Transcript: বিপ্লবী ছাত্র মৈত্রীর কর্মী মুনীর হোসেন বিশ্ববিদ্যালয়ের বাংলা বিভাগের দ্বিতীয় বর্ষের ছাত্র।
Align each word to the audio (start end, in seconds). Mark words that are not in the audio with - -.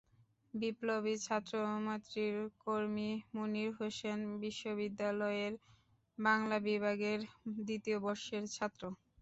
বিপ্লবী 0.53 1.13
ছাত্র 1.19 1.53
মৈত্রীর 1.79 2.35
কর্মী 2.63 3.09
মুনীর 3.33 3.69
হোসেন 3.77 4.19
বিশ্ববিদ্যালয়ের 4.41 5.53
বাংলা 6.17 6.57
বিভাগের 6.67 7.19
দ্বিতীয় 7.59 7.97
বর্ষের 8.05 8.43
ছাত্র। 8.55 8.81